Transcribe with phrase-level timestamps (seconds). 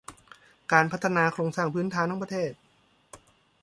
[0.71, 2.51] การพัฒนาโครงสร้างพื้นฐานของประเทศ